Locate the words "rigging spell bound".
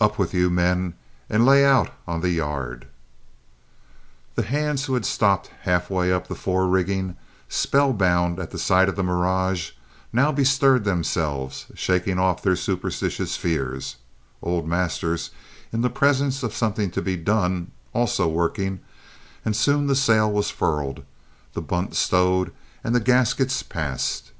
6.66-8.40